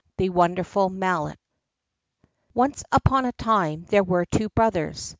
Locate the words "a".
3.25-3.31